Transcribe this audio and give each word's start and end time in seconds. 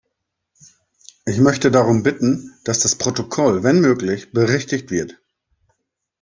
Ich 1.27 1.37
möchte 1.37 1.69
darum 1.69 2.01
bitten, 2.01 2.55
dass 2.63 2.79
das 2.79 2.95
Protokoll, 2.95 3.61
wenn 3.61 3.81
möglich, 3.81 4.31
berichtigt 4.31 4.89
wird. 4.89 5.19